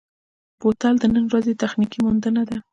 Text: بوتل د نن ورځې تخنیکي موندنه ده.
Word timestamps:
بوتل 0.59 0.95
د 0.99 1.03
نن 1.13 1.25
ورځې 1.31 1.53
تخنیکي 1.61 1.99
موندنه 2.05 2.41
ده. 2.49 2.57